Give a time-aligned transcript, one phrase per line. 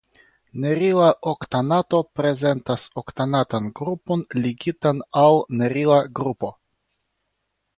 [0.61, 6.51] Nerila oktanato prezentas oktanatan grupon ligitan al nerila grupo.